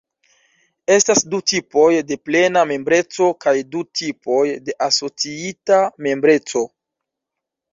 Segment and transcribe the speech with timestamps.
[0.93, 6.65] Estas du tipoj de plena membreco kaj du tipoj de asociita membreco.